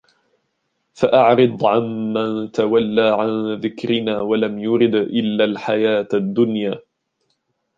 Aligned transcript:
فأعرض 0.93 1.65
عن 1.65 2.13
من 2.13 2.51
تولى 2.51 3.01
عن 3.19 3.53
ذكرنا 3.53 4.21
ولم 4.21 4.59
يرد 4.59 4.95
إلا 4.95 5.45
الحياة 5.45 6.07
الدنيا 6.13 6.81